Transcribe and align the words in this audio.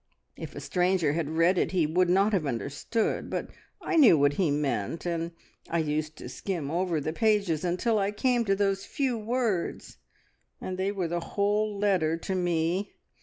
If 0.35 0.55
a 0.55 0.59
stranger 0.59 1.13
had 1.13 1.29
read 1.29 1.59
it, 1.59 1.73
he 1.73 1.85
would 1.85 2.09
not 2.09 2.33
have 2.33 2.47
understood, 2.47 3.29
but 3.29 3.51
I 3.83 3.97
knew 3.97 4.17
what 4.17 4.33
he 4.33 4.49
meant, 4.49 5.05
and 5.05 5.29
I 5.69 5.77
used 5.77 6.15
to 6.17 6.27
skim 6.27 6.71
over 6.71 6.99
the 6.99 7.13
pages 7.13 7.63
until 7.63 7.99
I 7.99 8.09
came 8.11 8.43
to 8.45 8.55
those 8.55 8.83
few 8.83 9.15
words, 9.15 9.97
and 10.59 10.79
they 10.79 10.91
were 10.91 11.07
the 11.07 11.19
whole 11.19 11.77
letter 11.77 12.17
to 12.17 12.33
me. 12.33 12.93